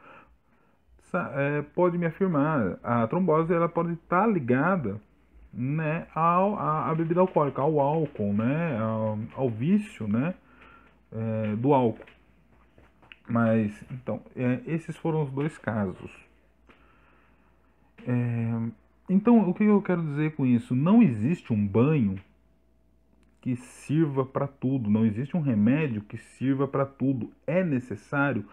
é, 1.36 1.62
pode 1.76 1.98
me 1.98 2.08
afirmar, 2.08 2.80
a 2.84 3.06
trombose 3.08 3.54
ela 3.54 3.70
pode 3.70 3.94
estar 3.94 4.26
ligada 4.26 5.00
né, 5.54 6.08
ao, 6.16 6.56
a, 6.56 6.90
a, 6.90 6.96
bebida 6.96 7.20
alcoólica, 7.20 7.62
ao 7.62 7.80
álcool, 7.80 8.34
né, 8.34 8.80
ao, 8.80 9.20
ao 9.36 9.50
vício 9.50 10.08
né, 10.08 10.34
é, 11.12 11.56
do 11.56 11.74
álcool. 11.74 12.04
Mas, 13.28 13.72
então, 13.92 14.22
é, 14.36 14.62
esses 14.66 14.96
foram 14.98 15.24
os 15.24 15.32
dois 15.32 15.58
casos. 15.58 16.12
É, 18.06 18.70
então, 19.10 19.50
o 19.50 19.54
que 19.54 19.64
eu 19.64 19.82
quero 19.82 20.02
dizer 20.02 20.36
com 20.36 20.46
isso? 20.46 20.76
Não 20.76 21.02
existe 21.02 21.54
um 21.54 21.68
banho 21.68 22.16
que 23.42 23.56
sirva 23.56 24.26
para 24.26 24.48
tudo, 24.48 24.90
não 24.90 25.06
existe 25.06 25.36
um 25.36 25.42
remédio 25.42 26.02
que 26.02 26.18
sirva 26.18 26.68
para 26.68 26.86
tudo. 26.86 27.30
É 27.46 27.64
necessário 27.64 28.46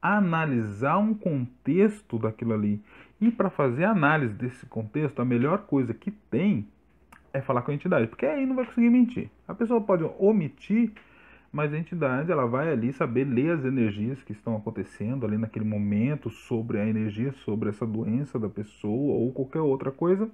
analisar 0.00 0.98
um 0.98 1.12
contexto 1.12 2.18
daquilo 2.18 2.54
ali. 2.54 2.82
E 3.20 3.30
para 3.30 3.50
fazer 3.50 3.84
análise 3.84 4.32
desse 4.32 4.64
contexto, 4.66 5.20
a 5.20 5.24
melhor 5.24 5.66
coisa 5.66 5.92
que 5.92 6.10
tem 6.10 6.66
é 7.32 7.40
falar 7.40 7.62
com 7.62 7.70
a 7.70 7.74
entidade, 7.74 8.06
porque 8.06 8.24
aí 8.24 8.46
não 8.46 8.56
vai 8.56 8.64
conseguir 8.64 8.90
mentir. 8.90 9.28
A 9.46 9.54
pessoa 9.54 9.80
pode 9.80 10.04
omitir 10.18 10.92
mas 11.52 11.72
a 11.72 11.78
entidade 11.78 12.30
ela 12.30 12.46
vai 12.46 12.70
ali 12.70 12.92
saber 12.92 13.24
ler 13.24 13.52
as 13.52 13.64
energias 13.64 14.22
que 14.22 14.32
estão 14.32 14.56
acontecendo 14.56 15.24
ali 15.24 15.38
naquele 15.38 15.64
momento 15.64 16.28
sobre 16.30 16.78
a 16.78 16.86
energia, 16.86 17.32
sobre 17.44 17.70
essa 17.70 17.86
doença 17.86 18.38
da 18.38 18.48
pessoa 18.48 19.14
ou 19.14 19.32
qualquer 19.32 19.60
outra 19.60 19.90
coisa 19.90 20.30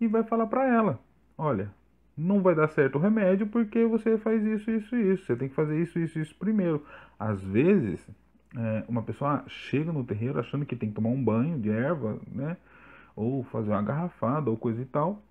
e 0.00 0.06
vai 0.06 0.22
falar 0.22 0.46
para 0.46 0.66
ela: 0.66 1.00
olha, 1.36 1.70
não 2.16 2.40
vai 2.40 2.54
dar 2.54 2.68
certo 2.68 2.96
o 2.96 3.00
remédio 3.00 3.46
porque 3.46 3.84
você 3.84 4.18
faz 4.18 4.44
isso, 4.44 4.70
isso 4.70 4.96
isso. 4.96 5.26
Você 5.26 5.36
tem 5.36 5.48
que 5.48 5.54
fazer 5.54 5.80
isso, 5.80 5.98
isso, 5.98 6.18
isso 6.18 6.34
primeiro. 6.34 6.84
Às 7.18 7.42
vezes, 7.42 8.06
é, 8.56 8.84
uma 8.88 9.02
pessoa 9.02 9.44
chega 9.48 9.92
no 9.92 10.04
terreiro 10.04 10.38
achando 10.38 10.64
que 10.66 10.76
tem 10.76 10.88
que 10.88 10.94
tomar 10.94 11.10
um 11.10 11.22
banho 11.22 11.58
de 11.58 11.70
erva, 11.70 12.18
né? 12.30 12.56
Ou 13.14 13.44
fazer 13.44 13.70
uma 13.70 13.82
garrafada 13.82 14.50
ou 14.50 14.56
coisa 14.56 14.80
e 14.80 14.84
tal. 14.84 15.22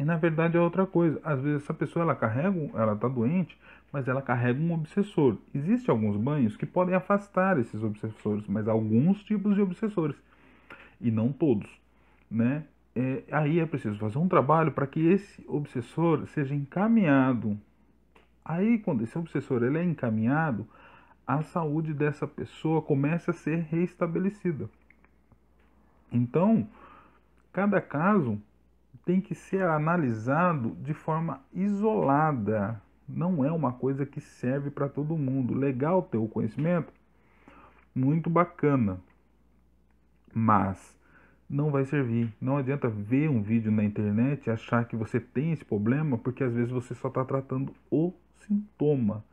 E 0.00 0.04
na 0.04 0.16
verdade 0.16 0.56
é 0.56 0.60
outra 0.60 0.86
coisa. 0.86 1.20
Às 1.22 1.42
vezes 1.42 1.62
essa 1.62 1.74
pessoa 1.74 2.02
ela 2.02 2.14
carrega, 2.14 2.58
ela 2.72 2.94
está 2.94 3.06
doente, 3.06 3.54
mas 3.92 4.08
ela 4.08 4.22
carrega 4.22 4.58
um 4.58 4.72
obsessor. 4.72 5.36
Existem 5.54 5.92
alguns 5.92 6.16
banhos 6.16 6.56
que 6.56 6.64
podem 6.64 6.94
afastar 6.94 7.58
esses 7.58 7.82
obsessores, 7.82 8.46
mas 8.48 8.66
alguns 8.66 9.22
tipos 9.22 9.54
de 9.54 9.60
obsessores 9.60 10.16
e 11.02 11.10
não 11.10 11.30
todos, 11.30 11.68
né? 12.30 12.64
É, 12.96 13.24
aí 13.30 13.60
é 13.60 13.66
preciso 13.66 13.98
fazer 13.98 14.16
um 14.16 14.26
trabalho 14.26 14.72
para 14.72 14.86
que 14.86 15.06
esse 15.06 15.44
obsessor 15.46 16.26
seja 16.28 16.54
encaminhado. 16.54 17.58
Aí 18.42 18.78
quando 18.78 19.02
esse 19.02 19.18
obsessor 19.18 19.62
ele 19.62 19.76
é 19.76 19.84
encaminhado, 19.84 20.66
a 21.26 21.42
saúde 21.42 21.92
dessa 21.92 22.26
pessoa 22.26 22.80
começa 22.80 23.32
a 23.32 23.34
ser 23.34 23.66
reestabelecida. 23.68 24.66
Então, 26.10 26.66
cada 27.52 27.82
caso 27.82 28.40
tem 29.04 29.20
que 29.20 29.34
ser 29.34 29.62
analisado 29.62 30.76
de 30.82 30.94
forma 30.94 31.40
isolada. 31.52 32.80
Não 33.08 33.44
é 33.44 33.50
uma 33.50 33.72
coisa 33.72 34.06
que 34.06 34.20
serve 34.20 34.70
para 34.70 34.88
todo 34.88 35.16
mundo. 35.16 35.54
Legal 35.54 36.02
ter 36.02 36.18
o 36.18 36.28
conhecimento, 36.28 36.92
muito 37.94 38.30
bacana, 38.30 39.00
mas 40.32 40.96
não 41.48 41.70
vai 41.70 41.84
servir. 41.84 42.32
Não 42.40 42.56
adianta 42.56 42.88
ver 42.88 43.28
um 43.28 43.42
vídeo 43.42 43.72
na 43.72 43.82
internet 43.82 44.46
e 44.46 44.50
achar 44.50 44.84
que 44.84 44.94
você 44.94 45.18
tem 45.18 45.52
esse 45.52 45.64
problema, 45.64 46.16
porque 46.16 46.44
às 46.44 46.52
vezes 46.52 46.70
você 46.70 46.94
só 46.94 47.08
está 47.08 47.24
tratando 47.24 47.74
o 47.90 48.12
sintoma. 48.46 49.24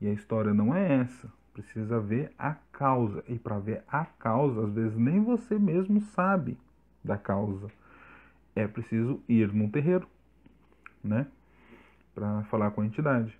E 0.00 0.06
a 0.06 0.12
história 0.12 0.54
não 0.54 0.74
é 0.74 1.00
essa. 1.00 1.30
Precisa 1.52 2.00
ver 2.00 2.32
a 2.38 2.54
causa. 2.72 3.22
E 3.28 3.38
para 3.38 3.58
ver 3.58 3.82
a 3.88 4.04
causa, 4.04 4.64
às 4.64 4.72
vezes 4.72 4.96
nem 4.96 5.20
você 5.20 5.58
mesmo 5.58 6.00
sabe 6.00 6.56
da 7.04 7.18
causa 7.18 7.68
é 8.58 8.66
preciso 8.66 9.20
ir 9.28 9.52
num 9.52 9.70
terreiro, 9.70 10.06
né? 11.02 11.26
Para 12.14 12.42
falar 12.44 12.70
com 12.72 12.80
a 12.80 12.86
entidade. 12.86 13.38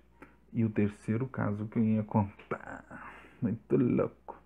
E 0.53 0.63
o 0.63 0.69
terceiro 0.69 1.27
caso 1.27 1.65
que 1.67 1.77
eu 1.77 1.83
ia 1.83 2.03
contar, 2.03 3.13
muito 3.41 3.75
louco. 3.75 4.41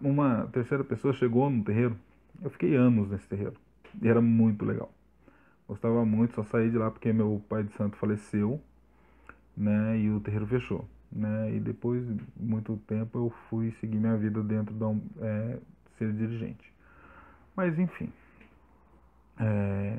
Uma 0.00 0.46
terceira 0.52 0.82
pessoa 0.84 1.12
chegou 1.12 1.50
no 1.50 1.62
terreiro. 1.62 1.96
Eu 2.42 2.50
fiquei 2.50 2.74
anos 2.74 3.10
nesse 3.10 3.26
terreiro. 3.28 3.54
E 4.00 4.08
era 4.08 4.20
muito 4.20 4.64
legal. 4.64 4.92
Gostava 5.68 6.04
muito, 6.04 6.34
só 6.34 6.44
saí 6.44 6.70
de 6.70 6.78
lá 6.78 6.90
porque 6.90 7.12
meu 7.12 7.42
pai 7.48 7.64
de 7.64 7.72
santo 7.72 7.96
faleceu, 7.96 8.60
né? 9.56 9.98
E 9.98 10.10
o 10.10 10.20
terreiro 10.20 10.46
fechou, 10.46 10.88
né? 11.10 11.52
E 11.54 11.58
depois 11.58 12.06
de 12.06 12.22
muito 12.36 12.76
tempo 12.86 13.18
eu 13.18 13.30
fui 13.50 13.72
seguir 13.72 13.98
minha 13.98 14.16
vida 14.16 14.42
dentro 14.42 14.72
da 14.74 14.86
é, 15.20 15.58
ser 15.98 16.12
dirigente. 16.12 16.72
Mas 17.56 17.78
enfim, 17.78 18.12
é, 19.38 19.98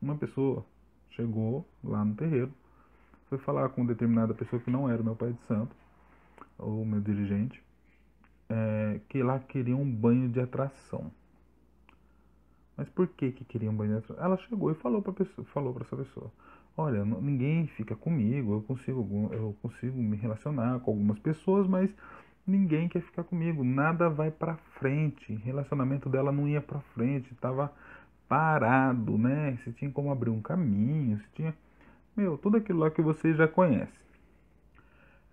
uma 0.00 0.16
pessoa 0.16 0.64
chegou 1.10 1.66
lá 1.82 2.04
no 2.04 2.14
terreiro, 2.14 2.52
foi 3.28 3.38
falar 3.38 3.68
com 3.70 3.86
determinada 3.86 4.34
pessoa 4.34 4.60
que 4.60 4.70
não 4.70 4.88
era 4.88 5.02
meu 5.02 5.16
pai 5.16 5.32
de 5.32 5.40
santo, 5.46 5.74
ou 6.58 6.84
meu 6.84 7.00
dirigente, 7.00 7.62
é, 8.48 9.00
que 9.08 9.22
lá 9.22 9.38
queria 9.38 9.76
um 9.76 9.90
banho 9.90 10.28
de 10.28 10.40
atração. 10.40 11.10
Mas 12.76 12.88
por 12.88 13.06
que 13.06 13.30
que 13.32 13.44
queria 13.44 13.70
um 13.70 13.76
banho 13.76 13.92
de 13.92 13.98
atração? 13.98 14.24
Ela 14.24 14.36
chegou 14.36 14.70
e 14.70 14.74
falou 14.74 15.00
para 15.00 15.12
pessoa, 15.12 15.46
falou 15.46 15.72
para 15.72 15.84
essa 15.84 15.96
pessoa: 15.96 16.30
"Olha, 16.76 17.04
ninguém 17.04 17.66
fica 17.68 17.94
comigo, 17.94 18.54
eu 18.54 18.62
consigo 18.62 19.30
eu 19.32 19.56
consigo 19.62 19.96
me 19.96 20.16
relacionar 20.16 20.80
com 20.80 20.90
algumas 20.90 21.18
pessoas, 21.20 21.66
mas 21.68 21.88
ninguém 22.46 22.88
quer 22.88 23.00
ficar 23.00 23.24
comigo, 23.24 23.64
nada 23.64 24.08
vai 24.10 24.30
para 24.30 24.56
frente. 24.78 25.34
Relacionamento 25.36 26.08
dela 26.08 26.32
não 26.32 26.48
ia 26.48 26.60
para 26.60 26.80
frente, 26.80 27.34
tava 27.36 27.72
parado, 28.34 29.16
né? 29.16 29.56
Você 29.62 29.70
tinha 29.70 29.88
como 29.88 30.10
abrir 30.10 30.30
um 30.30 30.42
caminho, 30.42 31.18
você 31.18 31.26
tinha, 31.34 31.54
meu, 32.16 32.36
tudo 32.36 32.56
aquilo 32.56 32.80
lá 32.80 32.90
que 32.90 33.00
você 33.00 33.32
já 33.32 33.46
conhece. 33.46 33.92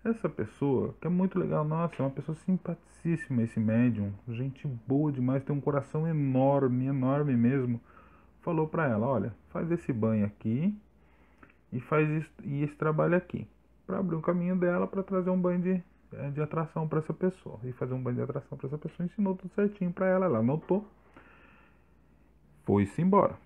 Essa 0.06 0.30
pessoa, 0.30 0.94
que 1.02 1.08
é 1.08 1.10
muito 1.10 1.40
legal, 1.40 1.66
nossa, 1.66 1.96
é 1.98 2.02
uma 2.04 2.12
pessoa 2.12 2.38
simpaticíssima 2.46 3.42
esse 3.42 3.60
médium, 3.60 4.14
gente 4.28 4.68
boa 4.88 5.12
demais, 5.12 5.44
tem 5.44 5.56
um 5.56 5.60
coração 5.60 6.08
enorme, 6.08 6.86
enorme 6.86 7.36
mesmo. 7.36 7.82
Falou 8.42 8.68
para 8.68 8.88
ela, 8.88 9.08
olha, 9.08 9.34
faz 9.50 9.72
esse 9.72 9.92
banho 9.92 10.28
aqui 10.28 10.72
e 11.74 11.80
faz 11.80 12.08
isso, 12.08 12.30
e 12.44 12.62
esse 12.62 12.76
trabalho 12.76 13.16
aqui, 13.16 13.48
para 13.88 13.98
abrir 13.98 14.16
um 14.16 14.22
caminho 14.22 14.56
dela 14.56 14.86
para 14.86 15.02
trazer 15.02 15.32
um 15.32 15.42
banho 15.42 15.60
de, 15.60 15.84
eh, 16.14 16.30
de 16.30 16.40
atração 16.40 16.88
para 16.88 17.00
essa 17.00 17.14
pessoa 17.14 17.60
e 17.64 17.72
fazer 17.74 17.96
um 17.96 18.04
banho 18.04 18.18
de 18.18 18.22
atração 18.22 18.56
para 18.56 18.68
essa 18.68 18.78
pessoa. 18.78 19.08
Ensinou 19.08 19.36
tudo 19.36 19.52
certinho 19.56 19.92
para 19.92 20.06
ela, 20.06 20.28
ela 20.28 20.38
anotou 20.38 20.86
foi-se 22.66 23.02
embora. 23.02 23.38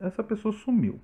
Essa 0.00 0.22
pessoa 0.22 0.52
sumiu. 0.52 1.00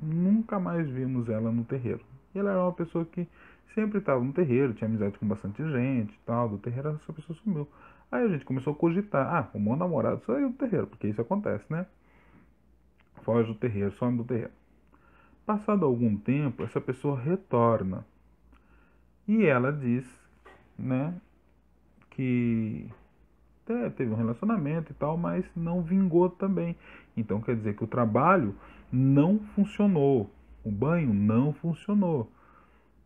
Nunca 0.00 0.58
mais 0.58 0.88
vimos 0.88 1.28
ela 1.28 1.50
no 1.50 1.64
terreiro. 1.64 2.00
E 2.34 2.38
ela 2.38 2.50
era 2.52 2.62
uma 2.62 2.72
pessoa 2.72 3.04
que 3.04 3.28
sempre 3.74 3.98
estava 3.98 4.22
no 4.22 4.32
terreiro, 4.32 4.74
tinha 4.74 4.88
amizade 4.88 5.18
com 5.18 5.26
bastante 5.26 5.62
gente 5.70 6.18
tal, 6.24 6.48
do 6.48 6.58
terreiro, 6.58 6.98
essa 7.02 7.12
pessoa 7.12 7.38
sumiu. 7.42 7.68
Aí 8.10 8.24
a 8.24 8.28
gente 8.28 8.44
começou 8.44 8.72
a 8.72 8.76
cogitar, 8.76 9.26
ah, 9.34 9.50
o 9.54 9.60
meu 9.60 9.76
namorado 9.76 10.22
saiu 10.24 10.50
do 10.50 10.56
terreiro, 10.56 10.86
porque 10.86 11.06
isso 11.06 11.20
acontece, 11.20 11.64
né? 11.70 11.86
Foge 13.22 13.48
do 13.48 13.54
terreiro, 13.54 13.92
some 13.92 14.16
do 14.16 14.24
terreiro. 14.24 14.52
Passado 15.46 15.84
algum 15.84 16.16
tempo, 16.16 16.64
essa 16.64 16.80
pessoa 16.80 17.18
retorna. 17.18 18.04
E 19.28 19.44
ela 19.44 19.72
diz, 19.72 20.04
né, 20.76 21.14
que 22.10 22.90
até 23.70 23.90
teve 23.90 24.12
um 24.12 24.16
relacionamento 24.16 24.92
e 24.92 24.94
tal, 24.94 25.16
mas 25.16 25.44
não 25.54 25.82
vingou 25.82 26.28
também. 26.28 26.76
Então 27.16 27.40
quer 27.40 27.56
dizer 27.56 27.76
que 27.76 27.84
o 27.84 27.86
trabalho 27.86 28.54
não 28.92 29.38
funcionou, 29.54 30.30
o 30.64 30.70
banho 30.70 31.14
não 31.14 31.52
funcionou. 31.54 32.30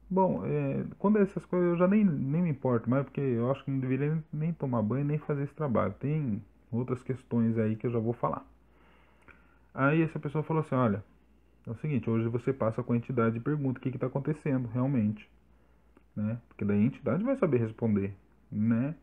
Bom, 0.09 0.42
é, 0.44 0.85
quando 0.99 1.18
é 1.18 1.23
essas 1.23 1.44
coisas 1.47 1.71
eu 1.71 1.76
já 1.76 1.88
nem, 1.88 2.04
nem 2.04 2.42
me 2.42 2.50
importo 2.50 2.88
mais, 2.88 3.04
porque 3.04 3.21
eu 3.21 3.50
acho 3.50 3.64
que 3.64 3.71
não 3.71 3.78
deveria 3.78 4.23
nem 4.33 4.52
tomar 4.52 4.83
banho 4.83 5.04
nem 5.04 5.18
fazer 5.18 5.44
esse 5.44 5.54
trabalho. 5.54 5.94
Tem 5.99 6.42
outras 6.71 7.02
questões 7.02 7.59
aí 7.59 7.76
que 7.76 7.87
eu 7.87 7.90
já 7.90 7.99
vou 7.99 8.12
falar. 8.12 8.44
Aí 9.73 10.02
essa 10.02 10.18
pessoa 10.18 10.44
falou 10.44 10.62
assim: 10.62 10.75
olha, 10.75 11.02
é 11.66 11.71
o 11.71 11.76
seguinte, 11.76 12.09
hoje 12.09 12.28
você 12.28 12.52
passa 12.52 12.83
com 12.83 12.92
a 12.92 12.97
entidade 12.97 13.38
e 13.38 13.40
pergunta 13.40 13.78
o 13.78 13.83
que 13.83 13.88
está 13.88 14.06
acontecendo 14.06 14.68
realmente. 14.68 15.28
Né? 16.14 16.38
Porque 16.49 16.64
daí 16.64 16.80
a 16.80 16.87
entidade 16.87 17.25
vai 17.25 17.37
saber 17.37 17.59
responder. 17.59 18.14
Né? 18.52 18.94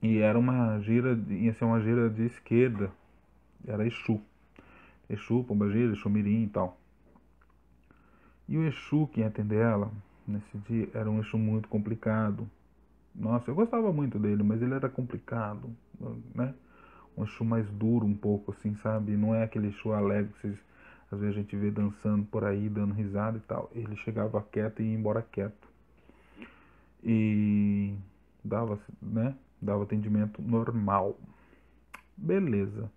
E 0.00 0.18
era 0.18 0.38
uma 0.38 0.78
gira, 0.80 1.18
ia 1.28 1.52
ser 1.54 1.64
uma 1.64 1.80
gira 1.80 2.08
de 2.08 2.26
esquerda. 2.26 2.90
Era 3.66 3.86
Exu. 3.86 4.20
Exu, 5.10 5.42
Pombagira, 5.44 5.92
Exu 5.92 6.08
Mirim 6.08 6.44
e 6.44 6.48
tal. 6.48 6.78
E 8.48 8.56
o 8.56 8.66
Exu 8.66 9.08
que 9.08 9.20
ia 9.20 9.26
atender 9.26 9.58
ela, 9.58 9.90
nesse 10.26 10.56
dia, 10.58 10.88
era 10.94 11.10
um 11.10 11.18
Exu 11.20 11.36
muito 11.36 11.68
complicado. 11.68 12.48
Nossa, 13.14 13.50
eu 13.50 13.54
gostava 13.54 13.92
muito 13.92 14.18
dele, 14.18 14.42
mas 14.42 14.62
ele 14.62 14.74
era 14.74 14.88
complicado, 14.88 15.70
né? 16.34 16.54
Um 17.16 17.24
Exu 17.24 17.44
mais 17.44 17.68
duro 17.70 18.06
um 18.06 18.14
pouco, 18.14 18.52
assim, 18.52 18.76
sabe? 18.76 19.16
Não 19.16 19.34
é 19.34 19.42
aquele 19.42 19.68
Exu 19.68 19.92
alegre 19.92 20.32
que 20.32 20.40
vocês, 20.40 20.58
às 21.10 21.18
vezes 21.18 21.36
a 21.36 21.40
gente 21.40 21.56
vê 21.56 21.70
dançando 21.70 22.24
por 22.26 22.44
aí, 22.44 22.68
dando 22.68 22.94
risada 22.94 23.36
e 23.38 23.40
tal. 23.40 23.70
Ele 23.74 23.96
chegava 23.96 24.40
quieto 24.52 24.80
e 24.80 24.84
ia 24.84 24.94
embora 24.96 25.22
quieto. 25.22 25.68
E 27.02 27.94
dava, 28.44 28.78
né? 29.02 29.34
Dava 29.60 29.82
atendimento 29.82 30.40
normal. 30.40 31.16
Beleza. 32.16 32.90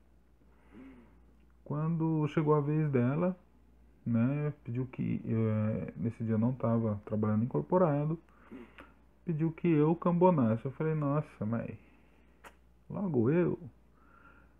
Quando 1.63 2.27
chegou 2.29 2.53
a 2.53 2.61
vez 2.61 2.89
dela, 2.89 3.35
né? 4.05 4.53
Pediu 4.63 4.85
que 4.85 5.21
eu, 5.25 5.93
nesse 5.95 6.23
dia 6.23 6.37
não 6.37 6.51
estava 6.51 7.01
trabalhando 7.05 7.43
incorporado, 7.43 8.19
pediu 9.25 9.51
que 9.51 9.67
eu 9.67 9.95
cambonasse. 9.95 10.65
Eu 10.65 10.71
falei, 10.71 10.93
nossa, 10.93 11.45
mas 11.45 11.71
logo 12.89 13.29
eu, 13.29 13.59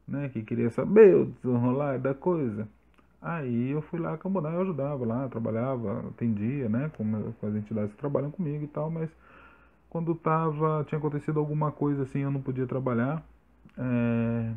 né? 0.08 0.30
Que 0.30 0.42
queria 0.44 0.70
saber 0.70 1.16
o 1.16 1.26
desenrolar 1.26 2.00
da 2.00 2.14
coisa. 2.14 2.68
Aí 3.22 3.70
eu 3.70 3.82
fui 3.84 4.00
lá 4.00 4.18
cambonar, 4.18 4.54
eu 4.54 4.62
ajudava 4.62 5.06
lá, 5.06 5.30
trabalhava, 5.30 6.08
atendia, 6.08 6.68
né? 6.68 6.90
Com, 6.98 7.34
com 7.34 7.48
as 7.48 7.56
entidades 7.56 7.92
que 7.92 7.98
trabalham 7.98 8.32
comigo 8.32 8.64
e 8.64 8.68
tal, 8.68 8.90
mas 8.90 9.10
quando 9.92 10.16
tava, 10.16 10.86
tinha 10.88 10.98
acontecido 10.98 11.38
alguma 11.38 11.70
coisa 11.70 12.04
assim, 12.04 12.20
eu 12.20 12.32
não 12.32 12.42
podia 12.42 12.66
trabalhar, 12.66 13.22
é, 13.78 14.54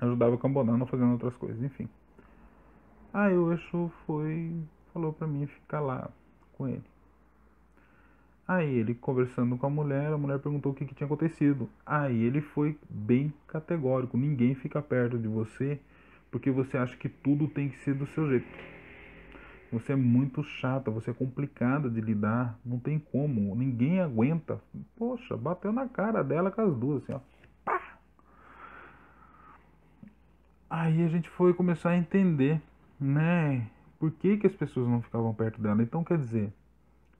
ajudava 0.00 0.38
cambonando, 0.38 0.86
fazendo 0.86 1.10
outras 1.10 1.34
coisas, 1.36 1.60
enfim. 1.60 1.88
Aí 3.12 3.36
o 3.36 3.52
Exu 3.52 3.90
foi, 4.06 4.54
falou 4.92 5.12
pra 5.12 5.26
mim 5.26 5.46
ficar 5.46 5.80
lá 5.80 6.08
com 6.52 6.68
ele. 6.68 6.84
Aí 8.46 8.72
ele 8.76 8.94
conversando 8.94 9.58
com 9.58 9.66
a 9.66 9.70
mulher, 9.70 10.12
a 10.12 10.16
mulher 10.16 10.38
perguntou 10.38 10.70
o 10.70 10.74
que, 10.74 10.84
que 10.84 10.94
tinha 10.94 11.06
acontecido. 11.06 11.68
Aí 11.84 12.22
ele 12.22 12.40
foi 12.40 12.78
bem 12.88 13.34
categórico: 13.48 14.16
ninguém 14.16 14.54
fica 14.54 14.80
perto 14.80 15.18
de 15.18 15.26
você 15.26 15.80
porque 16.30 16.48
você 16.48 16.76
acha 16.76 16.96
que 16.96 17.08
tudo 17.08 17.48
tem 17.48 17.70
que 17.70 17.78
ser 17.78 17.94
do 17.94 18.06
seu 18.06 18.28
jeito. 18.28 18.46
Você 19.78 19.92
é 19.92 19.96
muito 19.96 20.42
chata, 20.42 20.90
você 20.90 21.10
é 21.10 21.14
complicada 21.14 21.90
de 21.90 22.00
lidar, 22.00 22.58
não 22.64 22.78
tem 22.78 22.98
como, 22.98 23.54
ninguém 23.54 24.00
aguenta. 24.00 24.60
Poxa, 24.96 25.36
bateu 25.36 25.72
na 25.72 25.88
cara 25.88 26.22
dela 26.22 26.50
com 26.50 26.60
as 26.60 26.76
duas, 26.76 27.02
assim, 27.02 27.12
ó. 27.12 27.20
Pá! 27.64 27.98
Aí 30.70 31.04
a 31.04 31.08
gente 31.08 31.28
foi 31.28 31.52
começar 31.54 31.90
a 31.90 31.96
entender 31.96 32.60
né? 33.00 33.68
Por 33.98 34.10
que, 34.10 34.36
que 34.36 34.46
as 34.46 34.54
pessoas 34.54 34.88
não 34.88 35.02
ficavam 35.02 35.32
perto 35.34 35.60
dela? 35.60 35.82
Então, 35.82 36.04
quer 36.04 36.18
dizer, 36.18 36.52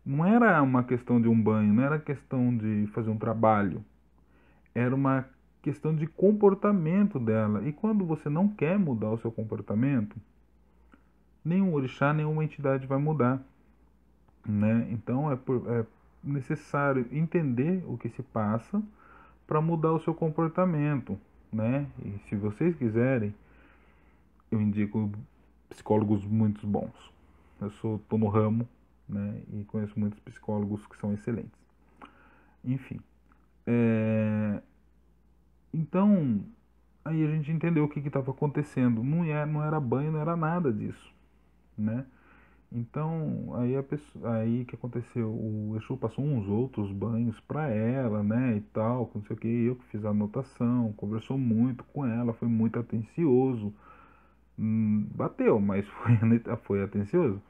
não 0.04 0.24
era 0.24 0.60
uma 0.62 0.82
questão 0.84 1.20
de 1.20 1.28
um 1.28 1.40
banho, 1.40 1.72
não 1.72 1.82
era 1.82 1.98
questão 1.98 2.56
de 2.56 2.86
fazer 2.88 3.10
um 3.10 3.18
trabalho, 3.18 3.84
era 4.74 4.94
uma 4.94 5.26
questão 5.62 5.94
de 5.94 6.06
comportamento 6.06 7.18
dela. 7.18 7.66
E 7.66 7.72
quando 7.72 8.04
você 8.04 8.28
não 8.28 8.48
quer 8.48 8.78
mudar 8.78 9.10
o 9.10 9.18
seu 9.18 9.32
comportamento, 9.32 10.16
nenhum 11.46 11.72
orixá, 11.72 12.12
nenhuma 12.12 12.44
entidade 12.44 12.86
vai 12.86 12.98
mudar. 12.98 13.40
Né? 14.44 14.88
Então 14.90 15.30
é, 15.30 15.36
por, 15.36 15.62
é 15.68 15.86
necessário 16.22 17.06
entender 17.10 17.84
o 17.86 17.96
que 17.96 18.08
se 18.08 18.22
passa 18.22 18.82
para 19.46 19.60
mudar 19.60 19.92
o 19.92 20.00
seu 20.00 20.14
comportamento. 20.14 21.18
Né? 21.52 21.86
E 22.04 22.18
se 22.28 22.36
vocês 22.36 22.74
quiserem, 22.74 23.32
eu 24.50 24.60
indico 24.60 25.10
psicólogos 25.68 26.24
muito 26.24 26.66
bons. 26.66 27.12
Eu 27.60 27.70
sou 27.70 27.98
tô 28.08 28.18
no 28.18 28.28
ramo, 28.28 28.68
né, 29.08 29.40
e 29.52 29.64
conheço 29.64 29.98
muitos 29.98 30.18
psicólogos 30.20 30.86
que 30.86 30.96
são 30.98 31.12
excelentes. 31.12 31.58
Enfim, 32.64 33.00
é... 33.66 34.60
então 35.72 36.40
aí 37.04 37.24
a 37.24 37.30
gente 37.30 37.50
entendeu 37.52 37.84
o 37.84 37.88
que 37.88 38.00
estava 38.00 38.30
acontecendo. 38.30 39.02
Não 39.02 39.24
era, 39.24 39.46
não 39.46 39.64
era 39.64 39.80
banho, 39.80 40.12
não 40.12 40.20
era 40.20 40.36
nada 40.36 40.72
disso, 40.72 41.14
né? 41.76 42.04
Então 42.72 43.54
aí 43.56 43.76
a 43.76 43.82
pessoa, 43.82 44.36
aí 44.36 44.64
que 44.64 44.74
aconteceu, 44.74 45.28
o 45.30 45.76
Exu 45.76 45.96
passou 45.96 46.24
uns 46.24 46.48
outros 46.48 46.90
banhos 46.92 47.38
para 47.40 47.68
ela, 47.68 48.22
né, 48.22 48.56
e 48.56 48.60
tal, 48.60 49.10
não 49.14 49.22
sei 49.22 49.36
o 49.36 49.38
que, 49.38 49.48
eu 49.48 49.76
que 49.76 49.84
fiz 49.86 50.04
a 50.04 50.10
anotação, 50.10 50.92
conversou 50.96 51.38
muito 51.38 51.84
com 51.84 52.04
ela, 52.04 52.32
foi 52.34 52.48
muito 52.48 52.78
atencioso 52.78 53.72
Hum, 54.58 55.06
bateu, 55.14 55.60
mas 55.60 55.86
foi, 56.02 56.18
foi 56.64 56.82
atencioso. 56.82 57.40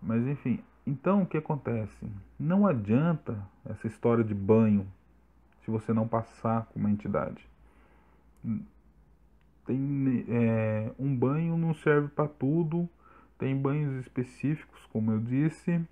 Mas 0.00 0.26
enfim, 0.26 0.60
então 0.86 1.22
o 1.22 1.26
que 1.26 1.36
acontece? 1.36 2.06
Não 2.38 2.66
adianta 2.66 3.38
essa 3.64 3.86
história 3.86 4.24
de 4.24 4.34
banho 4.34 4.86
se 5.64 5.70
você 5.70 5.92
não 5.92 6.08
passar 6.08 6.66
com 6.66 6.80
uma 6.80 6.90
entidade. 6.90 7.46
Tem, 9.64 10.24
é, 10.28 10.90
um 10.98 11.14
banho 11.14 11.56
não 11.56 11.72
serve 11.74 12.08
para 12.08 12.26
tudo, 12.26 12.88
tem 13.42 13.56
banhos 13.56 13.96
específicos, 13.96 14.86
como 14.92 15.10
eu 15.10 15.18
disse, 15.18 15.84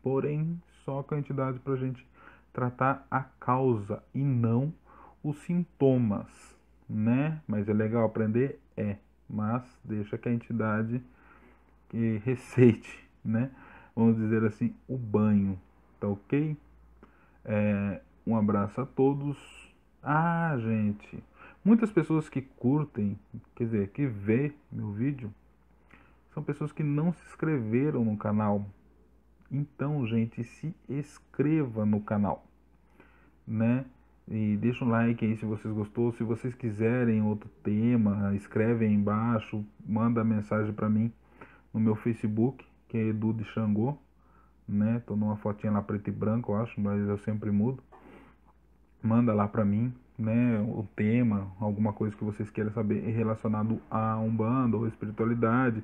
porém 0.00 0.62
só 0.84 1.04
a 1.10 1.18
entidade 1.18 1.58
para 1.58 1.72
a 1.72 1.76
gente 1.76 2.06
tratar 2.52 3.04
a 3.10 3.20
causa 3.20 4.00
e 4.14 4.20
não 4.20 4.72
os 5.24 5.36
sintomas, 5.38 6.28
né? 6.88 7.40
Mas 7.48 7.68
é 7.68 7.72
legal 7.72 8.04
aprender? 8.04 8.60
É 8.76 8.96
mas 9.28 9.64
deixa 9.82 10.16
que 10.16 10.28
a 10.28 10.32
entidade 10.32 11.02
que 11.88 12.18
receite, 12.24 13.08
né? 13.24 13.50
Vamos 13.96 14.16
dizer 14.16 14.44
assim, 14.44 14.72
o 14.86 14.96
banho, 14.96 15.58
tá 15.98 16.06
ok? 16.06 16.56
É, 17.44 18.00
um 18.24 18.36
abraço 18.36 18.80
a 18.80 18.86
todos. 18.86 19.36
Ah, 20.00 20.56
gente, 20.60 21.24
muitas 21.64 21.90
pessoas 21.90 22.28
que 22.28 22.40
curtem, 22.40 23.18
quer 23.56 23.64
dizer, 23.64 23.88
que 23.88 24.06
vê 24.06 24.54
meu 24.70 24.92
vídeo, 24.92 25.34
são 26.32 26.42
pessoas 26.42 26.72
que 26.72 26.82
não 26.82 27.12
se 27.12 27.22
inscreveram 27.26 28.04
no 28.04 28.16
canal. 28.16 28.66
Então, 29.50 30.06
gente, 30.06 30.42
se 30.42 30.74
inscreva 30.88 31.84
no 31.84 32.00
canal, 32.00 32.46
né? 33.46 33.84
E 34.26 34.56
deixa 34.56 34.84
um 34.84 34.88
like 34.88 35.24
aí 35.24 35.36
se 35.36 35.44
vocês 35.44 35.72
gostou. 35.74 36.12
Se 36.12 36.22
vocês 36.22 36.54
quiserem 36.54 37.22
outro 37.22 37.50
tema, 37.62 38.34
escreve 38.34 38.86
aí 38.86 38.92
embaixo, 38.92 39.64
manda 39.84 40.24
mensagem 40.24 40.72
para 40.72 40.88
mim 40.88 41.12
no 41.72 41.80
meu 41.80 41.96
Facebook, 41.96 42.64
que 42.88 42.96
é 42.96 43.08
Edu 43.08 43.32
de 43.32 43.44
Xangô, 43.44 43.96
né? 44.66 45.02
Tô 45.06 45.16
numa 45.16 45.36
fotinha 45.36 45.72
lá 45.72 45.82
preto 45.82 46.08
e 46.08 46.12
branco, 46.12 46.52
eu 46.52 46.56
acho, 46.56 46.80
mas 46.80 47.06
eu 47.06 47.18
sempre 47.18 47.50
mudo. 47.50 47.82
Manda 49.02 49.34
lá 49.34 49.48
para 49.48 49.64
mim, 49.64 49.92
né, 50.18 50.60
o 50.60 50.86
tema, 50.94 51.50
alguma 51.58 51.92
coisa 51.92 52.14
que 52.14 52.22
vocês 52.24 52.48
queiram 52.50 52.70
saber 52.72 53.00
relacionado 53.10 53.80
a 53.90 54.16
Umbanda 54.18 54.76
ou 54.76 54.86
espiritualidade, 54.86 55.82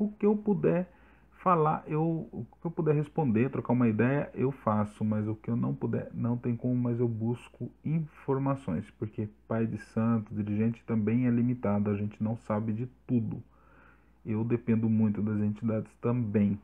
o 0.00 0.10
que 0.10 0.24
eu 0.24 0.34
puder 0.34 0.90
falar, 1.32 1.84
eu, 1.86 2.28
o 2.32 2.46
que 2.60 2.66
eu 2.66 2.70
puder 2.70 2.94
responder, 2.94 3.50
trocar 3.50 3.72
uma 3.72 3.88
ideia, 3.88 4.30
eu 4.34 4.50
faço, 4.50 5.04
mas 5.04 5.26
o 5.28 5.34
que 5.34 5.50
eu 5.50 5.56
não 5.56 5.74
puder, 5.74 6.10
não 6.12 6.36
tem 6.36 6.56
como, 6.56 6.74
mas 6.74 6.98
eu 6.98 7.08
busco 7.08 7.70
informações, 7.84 8.90
porque 8.98 9.28
pai 9.46 9.66
de 9.66 9.78
santo, 9.78 10.34
dirigente 10.34 10.82
também 10.86 11.26
é 11.26 11.30
limitado, 11.30 11.90
a 11.90 11.96
gente 11.96 12.22
não 12.22 12.36
sabe 12.36 12.72
de 12.72 12.86
tudo. 13.06 13.42
Eu 14.24 14.44
dependo 14.44 14.88
muito 14.88 15.22
das 15.22 15.40
entidades 15.40 15.92
também, 16.00 16.58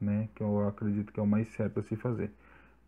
né, 0.00 0.28
que 0.34 0.42
eu 0.42 0.66
acredito 0.66 1.12
que 1.12 1.20
é 1.20 1.22
o 1.22 1.26
mais 1.26 1.48
certo 1.48 1.80
a 1.80 1.82
se 1.82 1.96
fazer. 1.96 2.30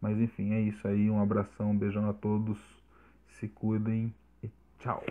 Mas 0.01 0.19
enfim, 0.19 0.53
é 0.53 0.61
isso 0.61 0.87
aí, 0.89 1.11
um 1.11 1.21
abração, 1.21 1.71
um 1.71 1.77
beijão 1.77 2.09
a 2.09 2.13
todos, 2.13 2.59
se 3.29 3.49
cuidem 3.49 4.15
e 4.43 4.51
tchau. 4.79 5.03